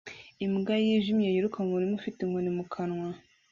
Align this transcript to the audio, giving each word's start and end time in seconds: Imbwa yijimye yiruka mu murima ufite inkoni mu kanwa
Imbwa 0.45 0.75
yijimye 0.85 1.27
yiruka 1.33 1.57
mu 1.63 1.69
murima 1.73 1.95
ufite 1.99 2.19
inkoni 2.21 2.51
mu 2.57 2.63
kanwa 2.73 3.07